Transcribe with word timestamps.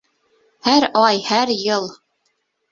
Һәр 0.69 0.87
ай, 1.03 1.21
һәр 1.29 1.55
йыл 1.59 1.89